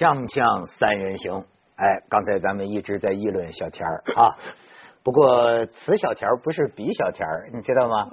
[0.00, 1.44] 锵锵三人行，
[1.76, 4.32] 哎，刚才咱们一直在议论小田儿啊，
[5.04, 8.08] 不过此小田儿不是彼小田儿，你知道吗？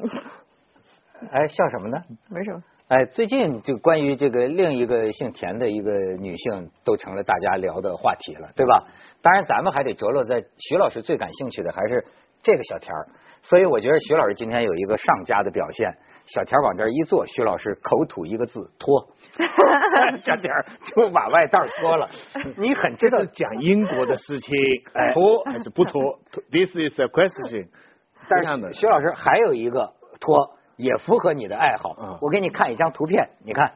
[1.31, 1.97] 哎，笑什么呢？
[2.27, 2.61] 没什么。
[2.89, 8.85] 哎，最近就关于这个另一个姓田的一个女性，都成了大家聊的话题了，对吧？
[9.21, 12.05] 当然，咱们还得着落在徐老师最感兴趣的还是
[12.41, 13.07] 这个小田儿，
[13.43, 15.97] 所以我觉得徐老师今天有一个上佳的表现。
[16.27, 19.07] 小田往这儿一坐，徐老师口吐一个字脱，
[20.21, 20.53] 小田
[20.85, 22.09] 就把外套脱了。
[22.57, 24.55] 你很知道讲英国的事情，
[25.15, 26.19] 脱还是不脱？
[26.51, 27.69] This is a question。
[28.29, 31.95] 但是徐老师还有一个脱，也符合你的爱好。
[31.97, 33.75] 嗯我给你看一张图片，你看，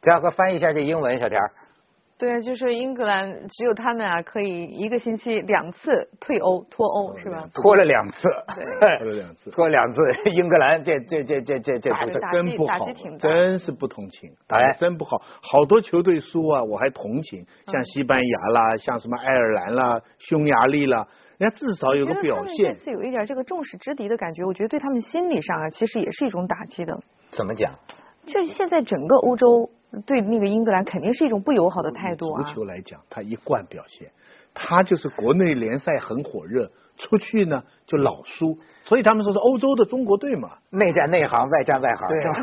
[0.00, 1.50] 这要给我翻译一下这英文，小田儿。
[2.24, 7.46] 对，就是英格兰只有他们啊，可以一个星期两次退欧脱欧，是吧？
[7.52, 10.00] 脱了两次，脱了两次 脱 两次。
[10.30, 12.78] 英格兰这这这这这这不是打击真不好
[13.18, 15.20] 真是不同情，打哎真不好。
[15.42, 22.74] 好多球队输啊，我还同情，像西班牙啦，像什么爱尔兰啦、匈牙利啦，人家至少有个表觉得他们这。
[22.84, 26.98] 次有一点这个众矢之的的感觉，我觉得对他们心理上啊，其实也是一种打击的。
[27.30, 27.70] 怎么讲？
[28.24, 29.68] 就是现在整个欧洲
[30.02, 32.52] 对那个英格兰肯定是一种不友好的态度足啊。
[32.52, 34.10] 球来讲，他一贯表现，
[34.52, 40.50] 他就是国内联赛很火热，出去呢就老输，所以他们说是欧洲的中国队嘛。
[40.70, 42.20] 内战内行，外战外行，对。
[42.22, 42.26] 是。
[42.28, 42.40] 吧？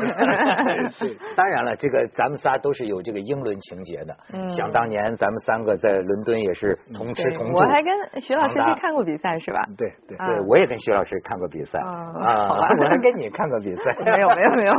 [1.00, 4.16] 对当然了，这个咱们仨都是有这个英伦情节的。
[4.32, 4.48] 嗯。
[4.50, 7.56] 想当年咱们三个在伦敦也是同吃同住。
[7.56, 9.60] 我还跟徐老师去看过比赛是吧？
[9.76, 10.26] 对对，啊。
[10.26, 11.78] 对，我也跟徐老师看过比赛。
[11.80, 13.96] 啊啊， 我还跟你看过比赛。
[14.04, 14.72] 没有没有没有。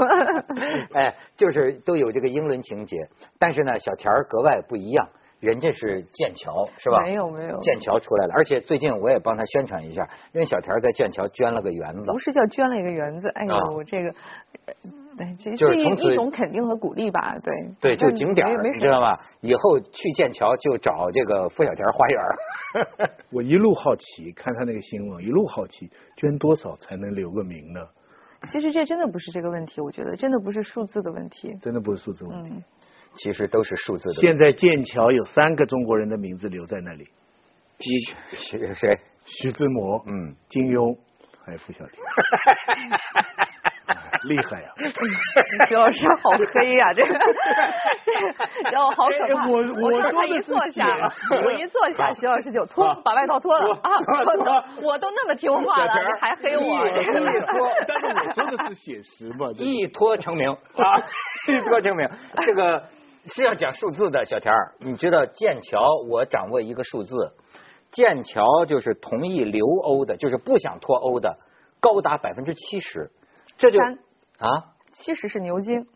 [0.93, 2.97] 哎，就是都有这个英伦情节，
[3.39, 5.09] 但是呢，小田儿格外不一样，
[5.43, 7.03] 人家是剑桥是吧？
[7.03, 12.17] 没有没有剑桥出来了，而且最近我也帮他宣传一下，因为小田在剑桥捐了个园子不。
[12.17, 14.09] 是叫捐了一个园子，哎啊呦，我这个，
[14.65, 14.73] 呃
[15.17, 17.53] 对，这就是一一种肯定和鼓励吧，对。
[17.81, 19.19] 对，就景点你知道吧？
[19.41, 23.09] 以后去剑桥就找这个付小田花园。
[23.29, 27.81] 我一路好奇，看他那个新闻，一路好奇，捐多少才能留个名呢？
[28.51, 31.53] 其实这真的不是这个问题，我觉得真的不是数字的问题。
[31.61, 32.49] 真的不是数字问题。
[32.55, 32.63] 嗯，
[33.15, 34.15] 其实都是数字的。
[34.21, 37.05] 现在剑桥有三个中国人的名字留在那里：
[38.37, 38.99] 谁谁？
[39.25, 40.97] 徐志摩、嗯，金庸，
[41.45, 42.03] 还有傅小田，
[43.87, 44.69] 哎厉害呀！
[45.67, 47.13] 徐老师好黑呀、这个，
[48.71, 49.43] 然后好可怕。
[49.43, 51.11] 哎我我我他一坐下了，
[51.45, 53.91] 我一坐下，徐老师就脱，把外套脱了啊！
[54.81, 56.87] 我我都那么听话了，你还黑我？
[56.87, 60.57] 一脱但是我说的是写实嘛， 一脱成名啊，
[61.49, 62.09] 一脱成名。
[62.45, 62.81] 这个
[63.25, 65.87] 是要讲数字的，小田儿，你知道剑桥？
[66.09, 67.33] 我掌握一个数字，
[67.91, 71.37] 剑桥就是同意留欧的，就是不想脱欧的，
[71.79, 73.11] 高达百分之七十，
[73.57, 74.73] 这就啊？
[74.91, 75.87] 七十是牛津，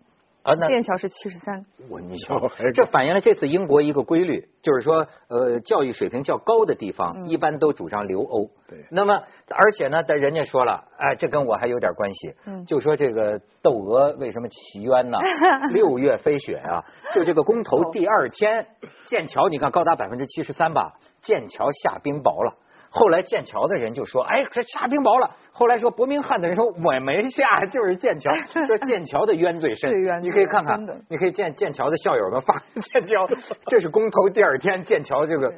[0.47, 1.65] 啊那剑桥是七十三。
[1.89, 8.49] 我你瞧这反映了这次英国一个规律，就是说，呃，教育水平较高的地方，嗯一般都主张留欧。
[8.69, 12.35] 对那么，而且呢，但人家说了，哎，这跟我还有点关系。
[12.45, 15.17] 嗯就说这个窦娥为什么奇冤呢？
[15.73, 18.67] 六月飞雪啊，就这个公投第二天，
[19.05, 22.55] 剑桥你看高达百分之七十三吧，剑桥下冰雹了。
[22.89, 28.31] 后来剑桥的人就说：“哎，这下冰雹了。”后来说伯明翰的人说：“我没下， 就是剑桥。
[28.65, 33.27] ”说剑桥的冤最深最冤，你可以看看，你可以见剑桥的校友们发 剑桥，
[33.67, 35.53] 这是公投第二天，剑桥这个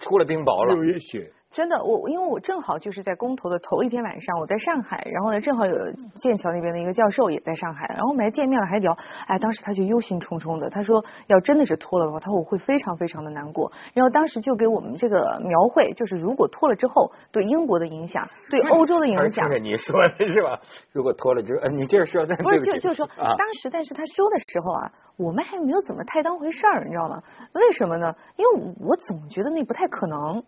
[0.00, 0.82] 出了冰雹了六。
[0.82, 8.98] 月雪，真的，我因为我正好就是在公投的头一天晚上，我在上海，然后呢，正好有剑桥那边的一个教授也在上海，然后我们还见面了，还聊，
[9.28, 20.58] 哎，当时他就忧心忡忡的，他说要真的是脱了的话，他说我会非常非常的难过，然后当时就给我们这个描绘，就是如果脱了之后对英国的影响，对欧洲的影响听着，你说的是吧？
[20.90, 27.22] 如果脱了之后，呃你接着说，不是，就就是说，啊，当时，但是他说的时候啊，我们还没有怎么太当回事儿，你知道吗？
[27.52, 28.12] 为什么呢？
[28.34, 30.42] 因为我总觉得那不太可能，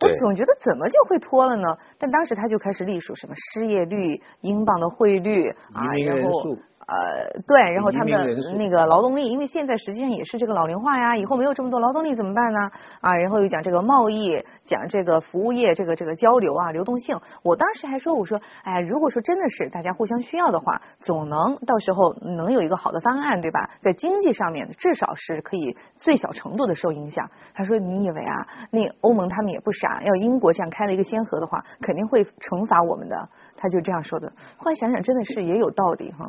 [0.00, 1.76] 我总觉得怎么就会脱了呢？
[1.98, 6.56] 但当时他就开始隶属什么失业率、英镑的汇率啊，然后
[6.86, 12.58] 呃，对，然后他们的那个劳动力，因为现在实际上也是这个老龄化呀，以后没有这么多劳动力怎么办呢？
[13.00, 17.20] 啊，然后又讲这个贸易，讲这个服务业这个这个交流啊，流动性。
[17.44, 23.70] 我当时还说，我说，哎，如果说真的是大家互相需要的话，总能到时候能有一个好的方案，对吧？
[23.80, 27.30] 在经济上面至少是可以最小程度的受影响。
[27.54, 33.28] 他说，你以为啊，那欧盟他们也不傻，要英国这样开了一个先河的话，肯定会惩罚我们的。
[33.60, 34.26] 他就这样说的。
[34.56, 36.24] 后来想想，真的是也有道理哈。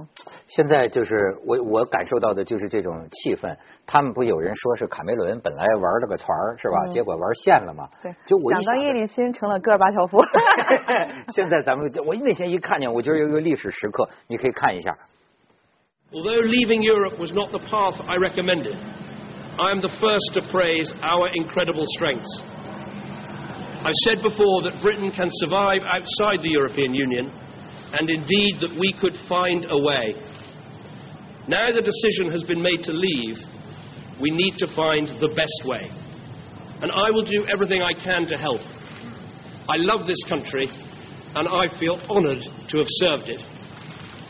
[0.47, 3.55] 现在就是我我感受到的就是这种气氛。
[3.87, 6.75] 他们不有人说是卡梅伦本来玩了个团儿是吧？
[6.87, 7.87] 嗯结果玩线了嘛？
[8.03, 10.21] 对，就我一想到叶利钦成了戈尔巴乔夫。
[11.33, 14.93] 现在咱们我那天一看见，我觉得有一个历史时刻，你可以看一下。
[16.11, 18.75] Although leaving Europe was not the path I recommended,
[19.57, 22.43] I am the first to praise our incredible strengths.
[23.84, 27.30] I've said before that Britain can survive outside the European Union,
[27.92, 30.14] and indeed that we could find a way.
[31.48, 33.38] Now the decision has been made to leave,
[34.20, 35.90] we need to find the best way.
[36.82, 38.60] And I will do everything I can to help.
[39.68, 40.68] I love this country,
[41.34, 43.40] and I feel honoured to have served it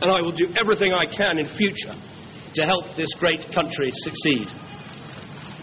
[0.01, 1.95] and I will do everything I can in future
[2.55, 4.47] to help this great country succeed.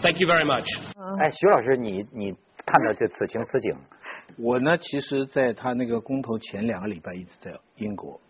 [0.02, 0.66] Thank you very much.
[0.96, 2.32] 哎，徐老师，你你
[2.69, 3.75] 看到这此情此景，
[4.37, 8.21] 我呢，其实在他那个公投前两个礼拜一直在英国。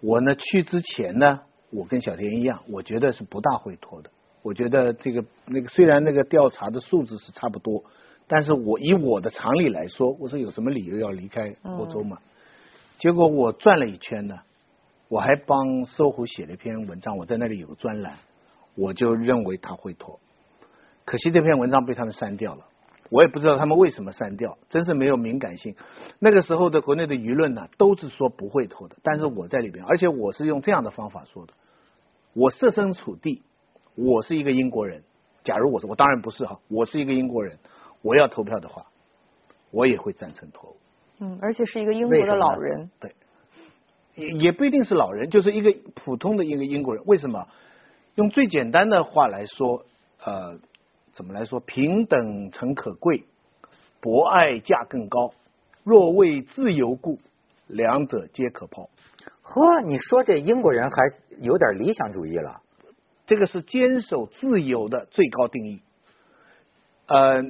[0.00, 1.40] 我呢去之前呢，
[1.70, 4.10] 我跟小田一样，我觉得是不大会拖的。
[4.42, 7.82] 我觉得这个那个虽然那个调查的数字是差不多，
[8.26, 12.18] 但是我以我的常理来说，我说有什么理由要离开欧洲嘛？
[12.98, 14.38] 结果我转了一圈呢。
[15.08, 18.14] 我还帮搜狐写了一篇文章，我在那里有个专栏，
[18.74, 20.18] 我就认为他会拖，
[21.04, 22.66] 可惜这篇文章被他们删掉了，
[23.10, 25.76] 我也不知道他们为什么删掉，真是没有敏感性。
[26.18, 31.52] 那个时候的国内的舆论呢，都是说不会脱的，但是我在里边，而且我是用这样的方法说的，
[32.32, 33.42] 我设身处地，
[33.94, 35.02] 我是一个英国人，
[35.44, 37.58] 假如我是，我当然不是哈，我是一个英国人，
[38.02, 38.86] 我要投票的话，
[39.70, 40.76] 我也会赞成脱。
[41.20, 43.14] 嗯，而且是一个英国的老人，对。
[44.16, 47.02] 也也不一定是老人，就是一个普通的一个英国人。
[47.04, 47.48] 为什么？
[48.14, 49.86] 用最简单的话来说，
[50.24, 50.56] 呃，
[51.14, 51.60] 怎么来说？
[51.60, 53.24] 平等诚可贵，
[54.00, 55.32] 博爱价更高。
[55.82, 57.18] 若为自由故，
[57.66, 58.90] 两者皆可抛。
[59.42, 60.96] 呵，你说这英国人还
[61.40, 62.60] 有点理想主义了。
[63.26, 65.80] 这个是坚守自由的最高定义。
[67.06, 67.42] 呃，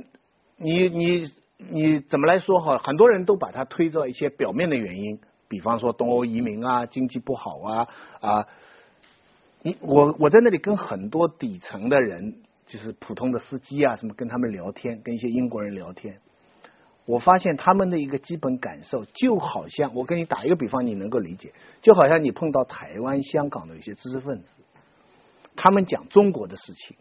[0.56, 2.78] 你你你怎么来说哈？
[2.78, 5.18] 很多人都把它推到一些表面的原因。
[5.46, 7.88] 比方说东欧移民啊，经济不好啊
[8.20, 8.48] 啊！
[9.62, 16.20] 你我我在那里跟很多底层的人，就是普通的司机啊，什么跟他们聊天，跟一些英国人聊天，
[17.06, 21.52] 我发现他们的一个基本感受，就好像我跟你打一个比方，你能够理解，
[21.82, 24.62] 就好像你碰到台湾、香港的一些知识分子，
[25.56, 26.96] 他们讲中国的事情，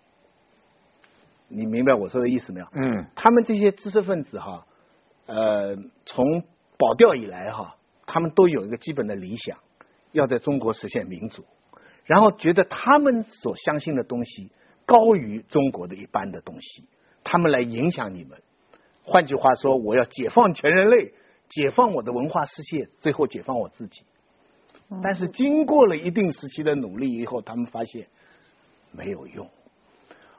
[1.47, 2.67] 你明白我说的意思没有？
[2.73, 4.65] 嗯，他们这些知识分子哈，
[5.25, 5.75] 呃，
[6.05, 6.43] 从
[6.77, 7.75] 保钓以来哈。
[8.05, 9.57] 他们都有一个基本的理想，
[10.11, 11.45] 要在中国实现民主，
[12.03, 14.51] 然后觉得他们所相信的东西
[14.85, 16.85] 高于中国的一般的东西，
[17.23, 18.41] 他们来影响你们。
[19.03, 21.13] 换句话说，我要解放全人类，
[21.49, 24.01] 解放我的文化世界，最后解放我自己。
[25.01, 28.07] 但是经过了一定时期的努力以后，他们发现
[28.91, 29.49] 没有用，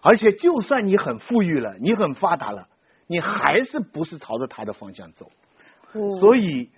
[0.00, 2.68] 而且就算你很富裕了，你很发达了，
[3.06, 5.30] 你还是不是朝着他的方向走。
[6.20, 6.70] 所以。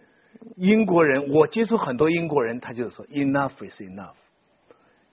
[0.56, 4.12] 英国人，我接触很多英国人，他就是说，enough is enough。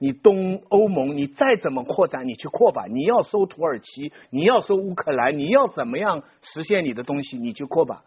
[0.04, 2.84] 你东欧盟，你再怎么扩展，你去扩吧。
[2.90, 8.04] 你要收土耳其，你要收乌克兰，你要怎么样实现你的东西，你去扩吧。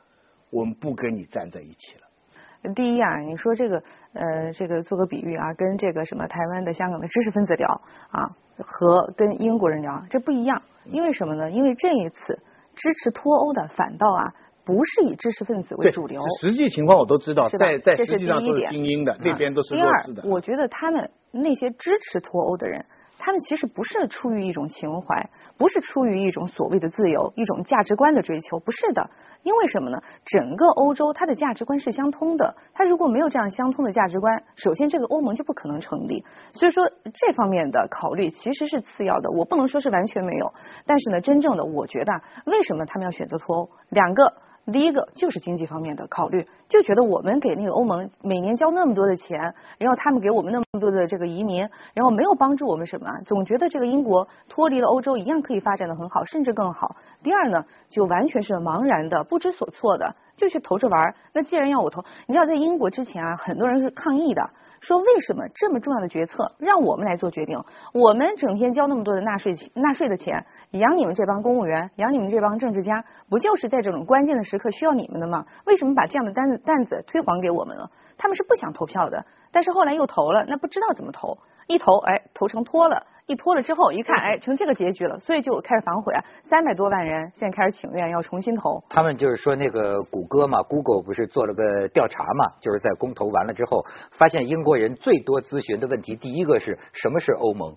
[0.51, 2.75] 我们不跟你站在一起了。
[2.75, 3.83] 第一啊，你说这个
[4.13, 8.29] 呃，这个做个比喻啊，跟这个什么台湾的、香港的知识分子聊啊，
[8.59, 10.61] 和跟英国人聊，这不一样。
[10.85, 11.51] 因为什么呢？
[11.51, 12.43] 因为这一次
[12.75, 14.35] 支持脱欧的反倒啊。
[14.67, 20.23] 不是以知识分子为主流，实际情况我都知道，在在实际上都是精英的，那边都是弱势的。
[20.23, 22.85] 第二，我觉得他们那些支持脱欧的人，
[23.17, 29.09] 他们其实不是出于一种情怀，不是出于一种所谓的自由、一种价值观的追求，不是的。
[29.45, 30.02] 因为什么呢？
[30.25, 36.25] 整个欧洲它的价值观是相通的，它如果没有这样相通的价值观，首先这个欧盟就不可能成立。
[36.55, 40.52] 所以说这方面的考虑其实是次要的，我不能说是完全没有，
[40.85, 42.12] 但是呢，真正的我觉得
[42.47, 43.71] 为什么他们要选择脱欧？
[43.90, 44.35] 两个。
[44.73, 51.61] 第一个就是经济方面的考虑，就觉得我们给那个欧盟每年交那么多的钱，然后他们给我们那么多的这个移民，
[51.94, 56.96] 然后没有帮助我们什么，总觉得这个英国脱离了欧洲一样可以发展的很好，甚至更好。
[57.23, 61.14] 第二呢，就完全是茫然的、不知所措的，就去投着玩。
[61.32, 64.50] 那既然要我投，你知道在英国之前啊，很多人是抗议的。
[64.87, 67.59] 说为什么这么重要的决策让我们来做决定？
[67.93, 75.45] 我们整天交那么多的纳税纳税的钱，养你们这帮公务员，养你们这帮政治家，不就是在这种关键的时刻需要你们的吗？
[75.64, 77.90] 为什么把这样的担子担子推还给我们了？
[78.16, 83.07] 他们是不想投票的，但是后来又投了，那不知道怎么投，一投哎投成托了。
[83.26, 86.25] 一拖了之后，一看，哎，成这个结局了，所以就开始反悔啊。
[86.45, 88.85] 三百多万人现在开始请愿，要重新投。
[88.88, 97.75] 他们就是说，那个谷歌嘛，Google 不是做了个调查嘛，就是在公投完了之后，发现英国人最多咨询的问题，第一个是什么是欧盟？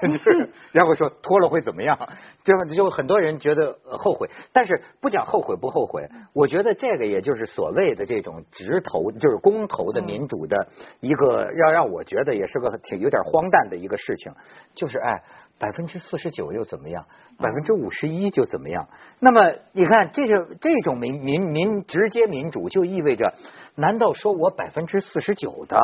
[0.12, 1.98] 就是然后说脱了会怎么样？
[2.44, 10.68] 就就很多人觉得后悔，但是不讲后悔不后悔，我觉得这个也就是所谓的这种直投，就是公投的民主的
[11.00, 14.32] 一个，要让我觉得也是个挺有点荒诞的一个事情，
[14.74, 15.22] 就是哎。
[15.60, 17.04] 百分之四十九又怎么样？
[17.36, 18.86] 百分之五十一就怎么样？
[19.18, 23.34] 那么你看，这就这种民民民直接民主，就意味着，
[23.74, 25.76] 难道说我百分之四十九的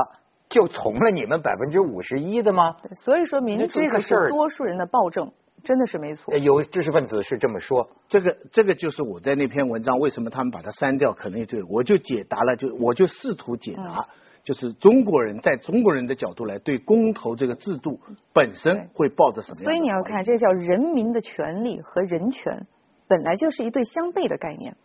[0.55, 2.77] 就从了你们百分之五十一的吗？
[3.03, 5.33] 所以说，民主这个事儿，多数人的暴政，
[5.65, 6.33] 真的是没错。
[6.37, 14.07] 有知识分子是这么说，这个这个就是我在那篇文章为什么他们把它删掉，可能就我就解答了，就我就试图解答。
[14.45, 17.99] 就是中国人在中国人的角度来对公投这个制度
[18.33, 19.65] 本身会抱着什么样？
[19.65, 22.67] 所以你要看，这叫人民的权利和人权，
[23.09, 24.77] 本来就是一对相悖的概念。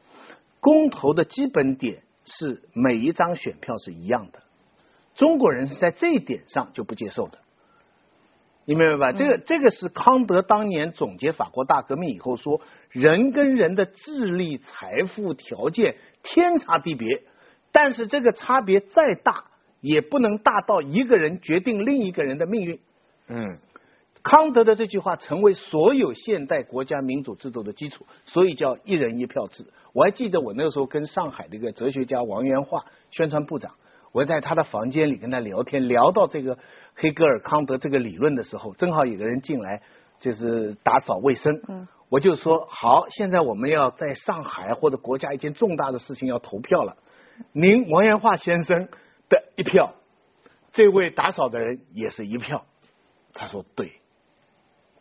[0.59, 4.39] 公投的基本点是每一张选票是一样的，
[5.19, 7.37] 中国人是在这一点上就不接受的。
[8.65, 9.17] 你明白吧？
[9.17, 17.21] 这个这个是康德当年总结法国大革命以后说，人跟人的智力、财富条件天差地别，
[17.71, 19.43] 但是这个差别再大。
[19.81, 22.81] 也不能大到一个人决定另一个人的命运。
[23.29, 23.59] 嗯，
[24.21, 29.65] 康德的这句话成为所有现代国家民主制度的基础，所以叫一人一票制。
[29.93, 33.75] 我还记得我那个时候跟上海的一个哲学家王元化宣传部长，
[34.11, 36.57] 我在他的房间里跟他聊天，聊到这个
[36.95, 39.81] 黑格尔、康德这个理论的时候，正好有个人进来
[40.19, 41.61] 就是打扫卫生。
[41.67, 46.97] 嗯，我就说好，现在我们要在上海或者国家一件重大的事情要投票了，
[47.51, 48.87] 您王元化先生。
[49.31, 49.93] 的一票，
[50.71, 52.65] 这位打扫的人也是一票。
[53.31, 53.91] 他说对，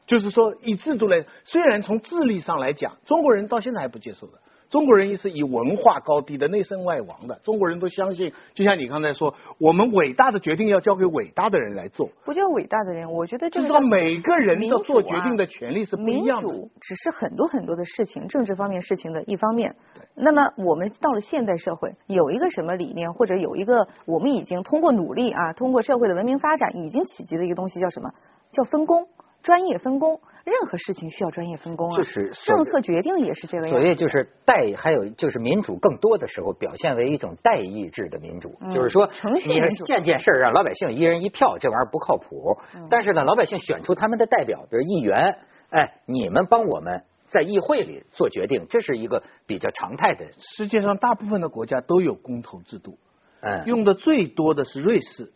[0.06, 4.38] 就是说以制度来，虽然从智力上来讲，中国人到现在还不接受的。
[4.70, 12.10] 中国人也是以文化高低的内圣外王的，中国人都相信，就像你刚才说，我们伟大的决定要交给伟大的人来做。
[12.24, 16.48] 不叫伟大的人，我觉得这是说每个人的做决定的权利是不一样的。
[16.48, 19.74] 民主只是很多很多的事情，政治方面事情的一方面。
[20.14, 28.10] 那么我们到了现代社会，有一个什么理念，或者有一个我们已经通过努力啊，通过社会的文明发展已经企及的一个东西，叫什么？
[28.50, 29.06] 叫分工，
[29.48, 30.20] 专业分工。
[30.44, 33.70] 任何事情需要专业分工啊，就是政策决定也是这个样。
[33.70, 39.08] 所谓就是代，还有就是民主更多的时候表现为一种代议制的民主，就是说
[39.46, 42.58] 你件件事让老百姓一人一票，这玩意儿不靠谱。
[42.90, 45.38] 但是呢，老百姓选出他们的代表，比如议员，
[45.70, 50.26] 哎，你们帮我们在议会里做决定，这是一个比较常态的。
[50.56, 52.98] 世界上大部分的国家都有公投制度，
[53.40, 55.32] 嗯，用的最多的是瑞士。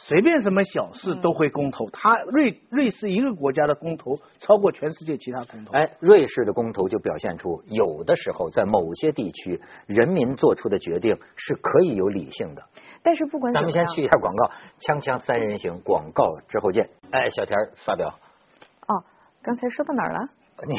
[0.00, 5.72] 随便什么小事都会公投，他瑞瑞士一个国家的公投超过全世界其他公投。
[5.72, 12.62] 哎，瑞士的公投就表现出有的时候在某些地区人民做出的决定是可以有理性的。
[13.02, 14.50] 但是不管咱们先去一下广告，
[14.80, 16.88] 锵锵三人行广告之后见。
[17.10, 18.08] 哎，小田发表。
[18.08, 19.04] 哦，
[19.42, 20.28] 刚才说到哪儿了？
[20.66, 20.76] 你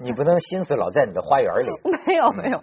[0.00, 1.68] 你不能心思老在你的花园里。
[2.06, 2.62] 没有没有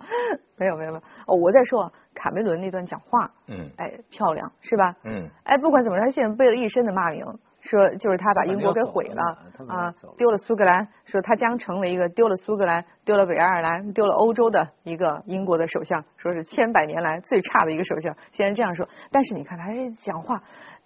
[0.58, 4.96] 没有没有没有哦，我在说卡梅伦那段讲话，嗯，哎，漂亮是吧？
[5.04, 7.24] 嗯，哎，不管怎么，他现在背了一身的骂名，
[7.60, 18.16] 说就是他把英国给毁了啊，丢了苏格兰，说他将成为一个丢了苏格兰、丢了北爱尔兰、丢了欧洲的一个英国的首相，说是千百年来最差的一个首相。
[18.32, 20.42] 现在这样说，但是你看他这讲话。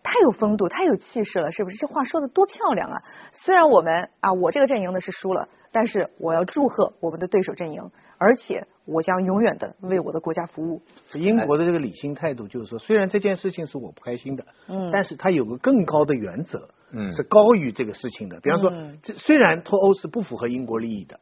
[0.06, 1.78] 太有风度，太有气势了，是不是？
[1.78, 3.02] 这话说的多漂亮啊！
[3.32, 7.82] 虽然我们啊，我这个阵营呢是输了，但是我要祝贺我们的对手阵营，
[8.20, 10.84] 而且我将永远的为我的国家服务。
[11.16, 18.40] 英国的这个理性态度就是说，虽然这件事情是我不开心的，嗯，但是他有个更高的原则，嗯，是高于这个事情的。
[18.42, 18.72] 比方说，
[19.02, 21.20] 这虽然脱欧是不符合英国利益的，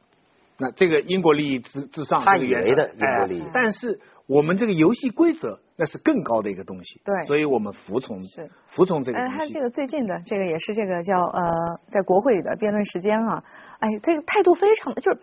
[0.58, 4.02] 那这个英国利益之之上，他以为的英国利益，但是。
[4.28, 9.18] 我们这个游戏规则那是更高的一个东西，对，所以我们服从，是服从这个。
[9.18, 11.52] 哎，他这个最近的这个也是这个叫呃，
[11.90, 13.44] 在国会里的辩论时间啊，
[13.80, 15.20] 哎，这个态度非常的就是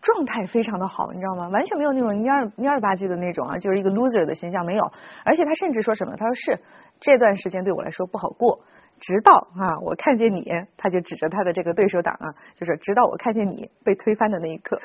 [0.00, 1.48] 状态非常的好，你知道吗？
[1.48, 4.90] 完全没有那种蔫儿蔫儿吧唧的那种啊，就是一个 loser 的形象没有。
[5.24, 6.16] 而且他甚至说什么？
[6.16, 6.60] 他说是
[6.98, 8.60] 这段时间对我来说不好过。
[9.00, 10.44] 直到啊，我看见你，
[10.76, 14.78] 他就指着他的这个对手党啊，就是直到我看见你被推翻的那一刻。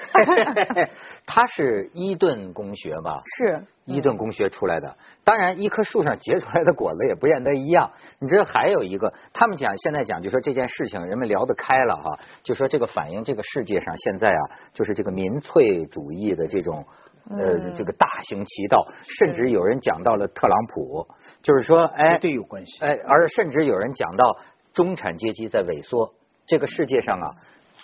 [1.28, 3.22] 他是伊顿公学吧？
[3.38, 4.96] 是伊顿公学出来的。
[5.26, 7.92] 当然，一棵树上结出来的果子也不见得一样。
[8.20, 14.42] 你知道还有一个，他们讲现在讲，就说这件事情人们聊得开了哈，就说这个反映这个世界上现在啊，
[14.72, 16.86] 就是这个民粹主义的这种。
[17.30, 18.88] 呃，这个大行其道，
[19.20, 21.08] 甚至有人讲到了特朗普，
[21.42, 24.38] 就是说，哎，对有关系，哎，而甚至有人讲到
[24.74, 26.14] 中产阶级在萎缩。
[26.46, 27.34] 这个世界上啊，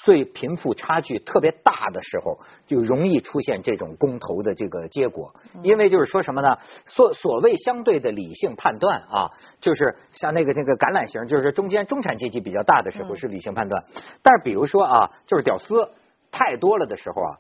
[0.04, 5.34] 最贫富差距特别大的时候，就容易出现这种公投的这个结果。
[5.64, 6.60] 因为就是说什么呢？
[6.86, 13.84] 所所谓相对的理性判断啊，就是像那个那个橄榄型，就是中间中产阶级比较大的时候是理性判断。
[14.22, 15.90] 但是比如说啊，就是屌丝
[16.32, 17.32] 太多了的时候啊，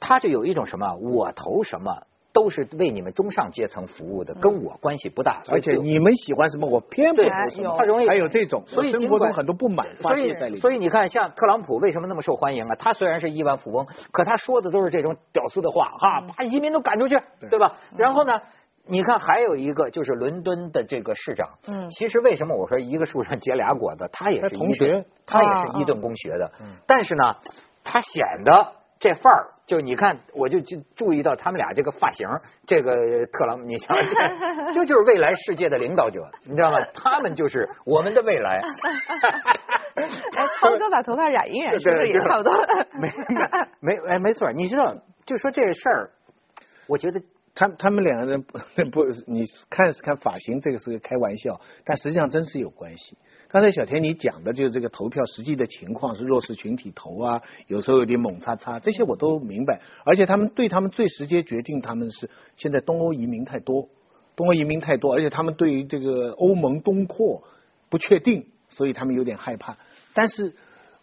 [0.00, 2.02] 他就有一种什么，我投什么。
[2.32, 5.42] 都是为你们中上阶层服务的，跟我关系不大。
[5.50, 7.74] 而且你们喜欢什么，我偏不投什么。
[7.76, 12.76] 他容易还有这种，所以生活中很多不满所以所以你看，像特朗普为什么那么受欢迎啊？
[12.78, 17.78] 他虽然是亿万富翁，可他说的都是这种屌丝的话，哈，把移民都赶出去，对吧？
[17.96, 18.40] 然后呢，
[18.86, 24.08] 你看还有一个就是伦敦的这个市长，嗯，其实为什么我说一个树上结俩果子？
[24.12, 26.52] 他也是同学，他也是伊顿公学的，
[26.86, 27.34] 但是呢，
[27.82, 28.79] 他显得。
[29.00, 32.28] 这范儿，就你看，我就就注意到他们俩这个发型，
[32.66, 32.92] 这个
[33.32, 33.96] 特朗普，你想，
[34.74, 36.78] 就就是未来世界的领导者，你知道吗？
[36.92, 38.60] 他们就是我们的未来。
[39.96, 40.08] 哎，
[40.60, 42.52] 涛哥把头发染一染，是不是也差不多？
[43.00, 43.10] 没
[43.80, 46.10] 没哎，没错，你知道，就说这事儿，
[46.86, 47.20] 我觉得
[47.54, 48.58] 他他们两个人不
[48.90, 53.16] 不，你看是看发型，这个是个开玩笑，但实际上真是有关系。
[53.52, 59.80] 刚才小田你讲的就是这个投票实际的情况是弱势群体投啊，有时候有点猛叉叉，这些我都明白。
[60.04, 63.88] 而且他们对他们最直接决定他们是现在东欧移民太多，
[64.36, 67.42] 东欧移民太多，而且他们对于这个欧盟东扩
[67.88, 69.76] 不确定，所以他们有点害怕。
[70.14, 70.54] 但是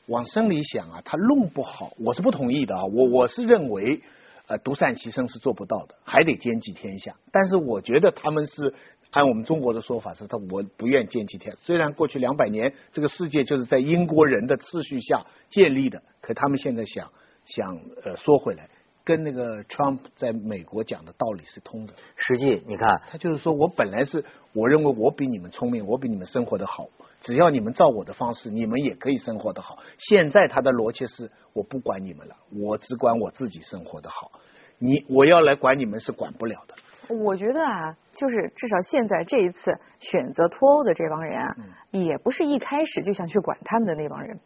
[0.05, 2.85] 往深里想啊，他弄不好，我是不同意的啊。
[2.85, 4.01] 我我是认为
[4.47, 7.17] 呃独善其身是做不到的，还得兼济天下。
[7.33, 8.73] 但是我觉得他们是。
[9.17, 11.55] 按我们中国的说法是，他我不愿见几天。
[11.57, 17.11] 虽然过去两百年这个世界就是在英国人的秩序下建立的，可他们现在想
[17.45, 18.69] 想呃说回来，
[19.03, 21.93] 跟那个 Trump 在美国讲的道理是通的。
[22.15, 26.87] 实际你看，他就是说我本来是我认为我比你们聪明，我比你们生活的好，
[27.21, 29.79] 只要你们照我的方式，你们也可以生活的好。
[29.97, 34.31] 现在他的逻辑是我不管你们了，我只管我自己生活的好。
[34.77, 36.75] 你我要来管你们是管不了的。
[37.09, 41.55] 我觉得啊，就是至少现在这一次选择脱欧的这帮人啊，
[41.91, 44.39] 也不是一开始就想去管他们的那帮人。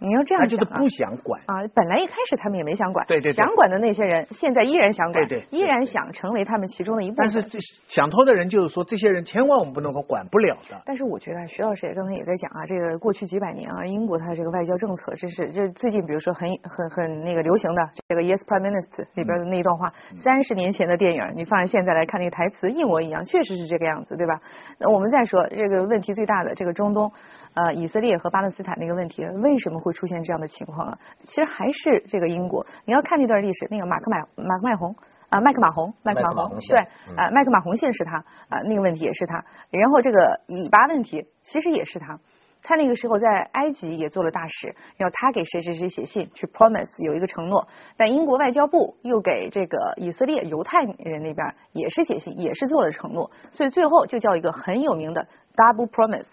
[0.00, 7.28] 你要这样就是，不想管啊，本来一开始他们也没想管，对对，想管的那些人现在依然想管，对对，依然想成为他们其中的一部分。
[7.28, 10.80] 但是这想通的人就是说，这些人千万我们不能够管不了的。
[10.86, 24.40] 但是我觉得徐老师也刚才也在讲啊，这个过去几百年啊，英国它的这个外交政策，真是这最近比如说很很很那个流行的这个 Yes Prime Minister 里边的那一段话，三十年前的电影，你放在现在来看，那个台词一模一样，确实是这个样子，对吧？
[24.78, 27.10] 那我们再说这个问题最大的这个中东。
[27.54, 30.98] 呃，以色列和巴勒斯坦那个问题为什么会出现这样的情况啊？
[31.24, 32.66] 其实还是这个英国。
[32.84, 34.94] 你要看那段历史，那个马克马马克麦洪
[35.28, 36.78] 啊，麦克马洪，麦克马洪对
[37.16, 39.44] 啊，麦克马洪线是他啊，那个问题也是他。
[39.70, 42.18] 然后这个以巴问题其实也是他。
[42.60, 47.68] 他那个时候在埃及也做了大使，要他给谁谁谁写信去 promise 有一个承诺。
[47.96, 53.30] 但英国外交部又给这个以色列犹太人那边也是写信，也是做了承诺。
[53.52, 56.26] 所以最后就叫一个很有名的 double promise。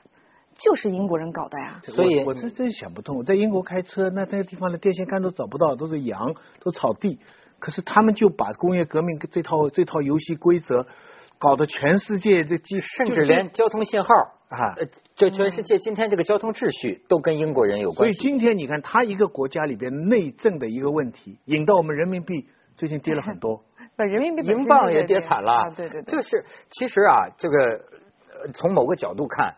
[0.58, 3.18] 就是英国人搞的呀，所以我这真想不通。
[3.18, 7.20] 我在英国开车，那那个地方的电线杆都找不到，都是羊，都草地。
[7.60, 10.88] 可是他们就把工业革命这套这套游戏规则
[11.38, 14.08] 搞得全世界这几，甚至连交通信号
[14.48, 14.76] 啊，
[15.16, 18.18] 这全世界今天这个交通秩序都跟英国人有关系。
[18.18, 22.46] 所以今天你看，他一个国家里边内政的一个问题，引到我们人民币
[22.78, 23.64] 最近跌了很多，
[23.98, 25.74] 把人民币英镑也跌惨了。
[25.76, 27.82] 对对，就是其实啊，这个
[28.54, 29.56] 从某个角度看。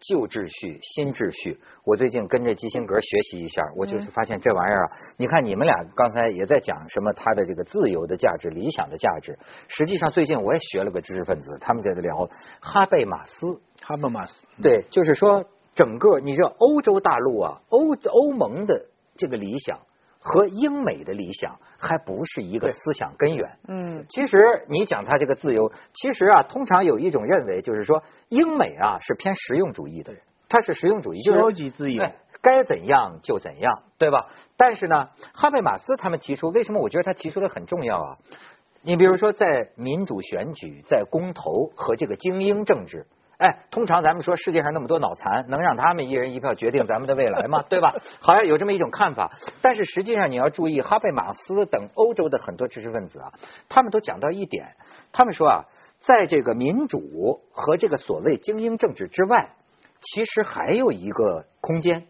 [0.00, 4.92] 旧秩序、新秩序，我最近跟着基辛格学习一下，我就是发现这玩意儿啊。
[5.18, 9.38] 你看你们俩刚才也在讲什么，他的这个自由的价值、理想的价值。
[9.68, 12.28] 实际上最近我也学了个知识分子，他们在这聊
[12.60, 13.60] 哈贝马斯。
[13.82, 18.86] 哈贝马斯，对，就是说整个你知道欧洲大陆啊，欧欧盟的
[19.16, 19.80] 这个理想。
[20.20, 23.58] 和英美的理想还不是一个思想根源。
[23.66, 32.04] 嗯，其实你讲他这个自由，其实啊，通常有一种认为，就是说英美啊是偏实用主义的，人，他是实用主义，就是超级自由，
[32.42, 34.28] 该怎样就怎样，对吧？
[34.56, 38.18] 但是呢，哈贝马斯他们提出，为什么我觉得他提出的很重要啊？
[38.82, 43.06] 你比如说，在民主选举、在公投和这个精英政治。
[43.40, 47.64] 哎，通常咱们说世界上那么多脑残，能让他们一人一票决定咱们的未来吗？
[47.70, 47.94] 对吧？
[48.20, 49.32] 好像有这么一种看法。
[49.62, 53.32] 但是实际上你要注意，哈贝马斯等欧洲的很多知识分子啊，
[53.70, 54.76] 他们都讲到一点，
[55.10, 55.64] 他们说啊，
[56.00, 59.52] 在这个民主和这个所谓精英政治之外，
[60.02, 62.06] 其实还有一个空间，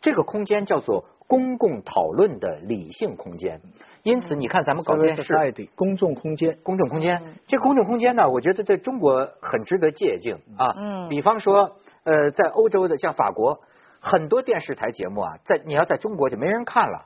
[0.00, 3.60] 这个空间叫做公共讨论的理性空间。
[4.02, 5.32] 因此，你看咱们搞电视，
[5.76, 10.74] 公众空间，公众空间，这公众空间呢，我觉得在中国很值得借鉴啊。
[10.76, 11.08] 嗯。
[11.08, 13.60] 比方说，呃，在欧洲的像法国，
[14.00, 17.04] 很多电视台节目啊，在你要在中国就没人看了。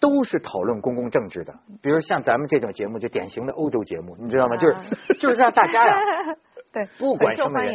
[0.00, 4.56] 都是讨论公共政治的，比如像咱们这种节目，就典型的欧洲节目，你知道吗？
[4.56, 4.76] 就是
[5.18, 5.94] 就是让大家呀，
[6.74, 7.72] 对，不管什么人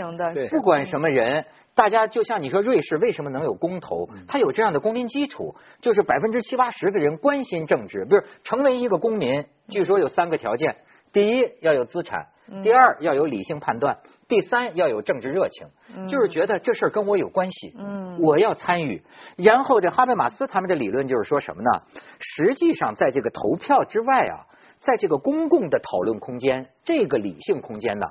[0.49, 4.09] 不管什么人，大家就像你说，瑞士为什么能有公投？
[4.27, 10.75] 它有这样的公民基础，就是百分之七八十的人关心政治，不是成为一个公民，据说有三个条件：
[11.13, 12.27] 第一要有资产，
[12.61, 15.67] 第二要有理性判断，第三要有政治热情，
[16.09, 19.01] 就是觉得这事儿跟我有关系，嗯我要参与。
[19.37, 21.83] 然后这哈贝马斯他们的理论就是说什么呢？
[22.19, 24.45] 实际上在这个投票之外啊。
[24.79, 28.07] 在这个公共的讨论空间，这个理性空间呢，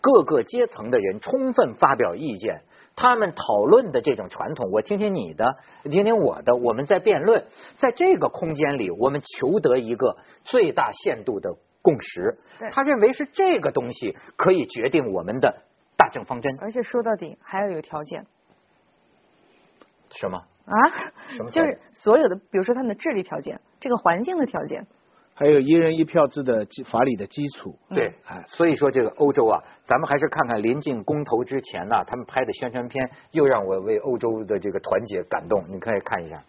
[0.00, 2.62] 各个阶层的人充分发表意见，
[2.96, 7.46] 他们讨论的这种传统，我听听你的，听听我的，我们在辩论，
[7.78, 12.38] 在这个空间里，我们求得一个最大限度的共识。
[12.72, 15.62] 他认为是这个东西可以决定我们的
[15.96, 16.58] 大政方针。
[16.60, 18.26] 而且说到底还要有条件
[20.10, 20.42] 什么？
[20.66, 20.76] 啊
[21.30, 24.86] 什么，就是所有的，比如说他们的智力条件，这个环境的条件，
[25.40, 27.74] 还有一人一票制的法理的基础。
[27.88, 35.64] 对，哎，所以说这个欧洲啊，咱们还是看看临近公投之前呢，他们拍的宣传片，又让我为欧洲的这个团结感动。
[35.70, 36.44] 你可以看一下。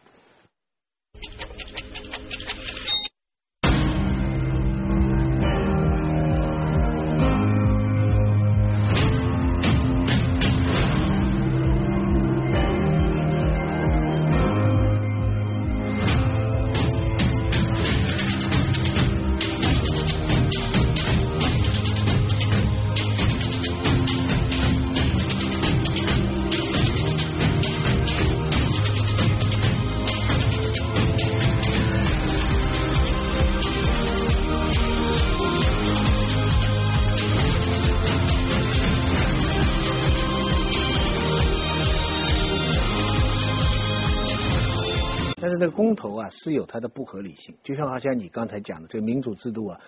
[45.61, 49.79] 这个公投啊是有它的不合理性，就像好像你刚才讲的这个民主制度啊，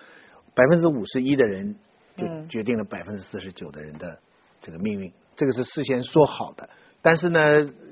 [0.54, 1.74] 百分之五十一的人
[2.16, 4.20] 就嗯决定了百分之四十九的人的
[4.60, 6.70] 这个命运，这个是事先说好的。
[7.02, 7.40] 但是呢，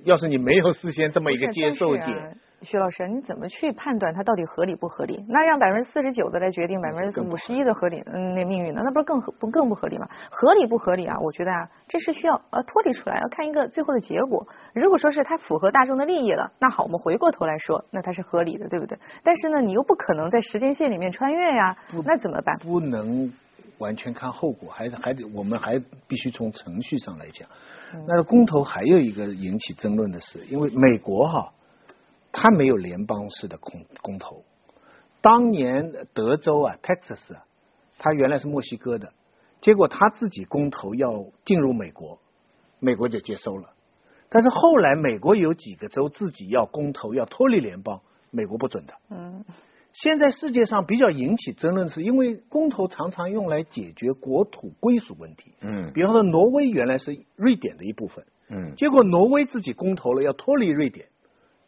[0.04, 5.24] 要是你没有事先这么一个接受点，徐老师，你怎么去判断它到底合理不合理？
[5.28, 8.82] 那让百分之四十九的来决定百分之五十一的合理嗯那命运呢？
[8.84, 10.08] 那不是更合不更不合理吗？
[10.30, 11.18] 合理不合理啊？
[11.20, 14.46] 我觉得啊，这是需要呃脱离出来，要看一个最后的结果。
[14.74, 18.98] 如果说是它符合大众的利益了，那好，我们回过头来说，那它是合理的，对不对？
[19.22, 22.56] 但是呢，你又不可能在时间线里面穿越呀，那怎么办？
[22.58, 23.32] 不能
[23.78, 27.48] 完全看后果，还是还得我们还必须从程序上来讲。
[28.06, 31.52] 那公投还有一个引起争论的是，因为美国哈，
[32.32, 34.44] 它没有联邦式的公公投。
[35.20, 37.44] 当年德州啊，Texas 啊，
[37.98, 39.12] 它原来是墨西哥的，
[39.60, 42.18] 结果他自己公投要进入美国，
[42.80, 43.70] 美国就接收了。
[44.28, 48.94] 但是后来美国有几个州自己要公投要脱离联邦，美国不准的。
[49.10, 49.44] 嗯
[49.92, 55.52] 现在世界上比较引起争论的是，因为公投常常用来解决国土归属问题。
[55.60, 61.08] 嗯比方说，挪威原来是瑞典的一部分，嗯结果挪威自己公投了要脱离瑞典，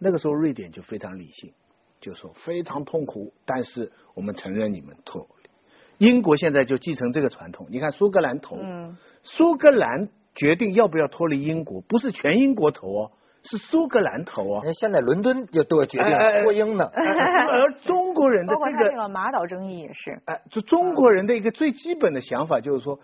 [0.04, 1.54] 那个时候瑞典就非常理性，
[1.98, 6.06] 就说非常痛苦，但是我们承认你们脱离。
[6.06, 13.12] 英国现在就继承这个传统，你看苏格兰投，嗯苏格兰决定要不要脱离英国，不是全英国投哦，
[13.44, 14.60] 是苏格兰投哦。
[14.62, 16.90] 人现在伦敦就都决定脱英呢。
[16.92, 23.00] 而中国人的这个他这个马岛争议也是，哎，就中国人的一个最基本的想法就是说，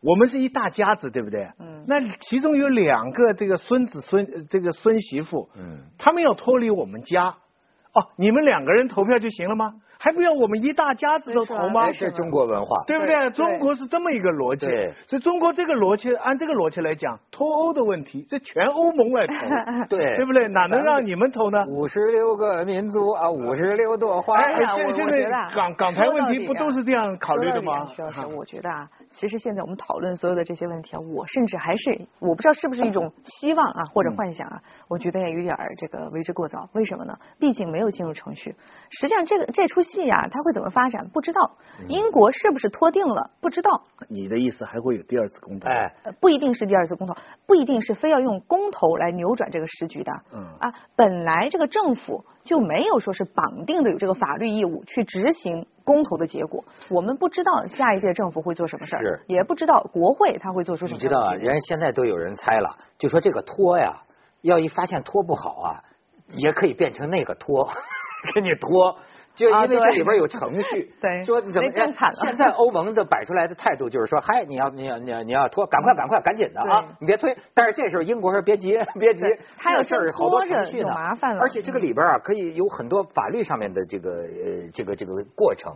[0.00, 1.48] 我们是一大家子，对不对？
[1.58, 9.72] 嗯那其中有两个这个孙子孙呃这个孙媳妇，嗯，他们要脱离我们家，哦，你们两个人投票就行了吗？
[10.06, 11.92] 还不要我们一大家子都投吗哎，？
[11.92, 12.84] 这是中国文化。
[12.86, 13.30] 对不对对？
[13.30, 14.68] 中国是这么一个逻辑，
[15.08, 19.34] 所以中国这个逻辑，按这个逻辑来讲，脱欧的问题，这全欧盟来投，
[19.90, 20.46] 对对不对？
[20.46, 21.58] 哪能让你们投呢？
[21.66, 24.36] 五十六个民族啊，五十六朵花。
[24.38, 27.90] 哎呀我现现在港港台问题不都是这样考虑的吗？
[27.96, 36.68] 徐老师，我觉得啊，其实现在我们讨论所有的这些问题啊，我甚至还是我不知道是不是一种希望啊，或者幻想啊，我觉得也有点儿这个为之过早。
[36.74, 37.18] 为什么呢？
[37.40, 38.54] 毕竟没有进入程序。
[38.90, 41.52] 实际上，这个这出戏呀、它会怎么发展不知道。
[41.88, 43.82] 英国是不是脱定了不知道。
[44.08, 45.68] 你的意思还会有第二次公投？
[45.68, 47.14] 哎，呃不一定是第二次公投，
[47.46, 50.12] 不一定是非要用公投来扭转这个时局的。
[50.32, 56.64] 嗯啊，本来这个政府就没有说是绑定的有这个法律义务去执行公投的结果。
[56.88, 60.96] 我们不知道下一届政府会做什么事儿，也不知道国会他会做出什么。
[60.96, 64.02] 你知道啊，人家现在都有人猜了，就说这个拖呀，
[64.42, 65.82] 要一发现拖不好啊，
[66.28, 67.68] 也可以变成那个拖，
[68.34, 68.96] 给你拖。
[69.36, 77.36] 就因为这里边有程序， 对说怎么那更惨了现在欧盟的摆出来的态度就是说，嗨，你要你要你要你要拖，赶快赶快赶紧的啊，你别推。
[77.54, 85.74] 但是这时候英国说别急别急对，他要这事儿好多程序呢，麻烦了而且这个里边啊，可以有很多法律上面的这个呃这个这个过程。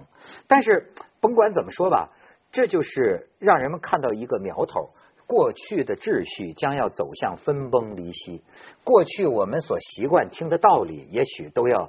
[0.49, 2.09] 但是甭管怎么说吧，
[2.51, 4.91] 这就是让人们看到一个苗头。
[5.27, 8.43] 过去的秩序将要走向分崩离析，
[8.83, 11.89] 过去我们所习惯听的道理，也许都要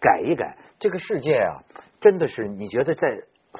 [0.00, 0.56] 改一改。
[0.78, 1.62] 这个世界啊，
[2.00, 3.08] 真的是你觉得在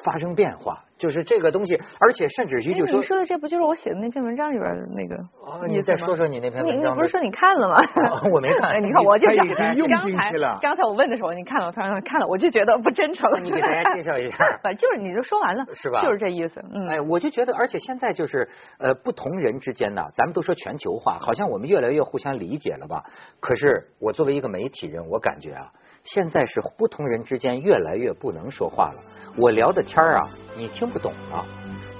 [0.05, 7.75] 发生变化，就是这个东西，而且甚至于就说哎你，说的这不就是我写的那篇文章里边的那个哦你再说说你那篇你文章的你不是说你看了吗？
[8.11, 9.37] 哦我没看 哎你看我就是
[9.89, 13.43] 刚才刚才我问的时候，你看了，我突然看了，我就觉得不真诚。
[13.43, 16.63] 你给大家介绍一下 反正就是你就说完了，是吧就是这意思。
[16.71, 18.47] 嗯，哎，我就觉得，而且现在就是
[18.77, 23.03] 呃，不同人之间呢，咱们都说全球化，好像我们越来越互相理解了吧？
[23.39, 25.71] 可是我作为一个媒体人，我感觉啊，
[26.07, 29.03] 现在是不同人之间越来越不能说话了。
[29.37, 31.45] 我聊的天儿啊，你听不懂了，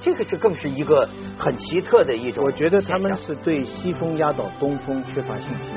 [0.01, 5.73] 这个是更是一个很奇特的一种我觉得他们是对西风压倒东风缺乏信心。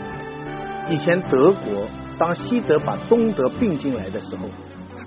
[0.88, 1.86] 以前德国
[2.18, 4.48] 当西德把东德并进来的时候，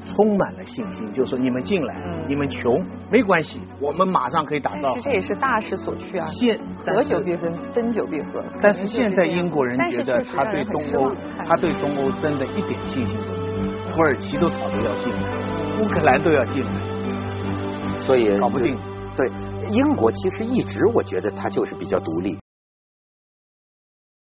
[0.05, 4.93] 充满了信心，就说你们进来，嗯你们穷没关系，我们马上可以打造。
[4.95, 5.09] 其实。
[5.09, 6.25] 这也是大势所趋啊。
[6.27, 8.43] 现合久必分，分久必合。
[8.61, 11.11] 但是现在英国人觉得他对东欧，
[11.45, 13.95] 他对东欧真的一点信心都没有。
[13.95, 16.71] 土耳其都吵着要进来，乌克兰都要进来，
[18.05, 18.75] 所以搞不定。
[19.15, 19.31] 对，
[19.69, 22.37] 英国其实一直我觉得它就是比较独立，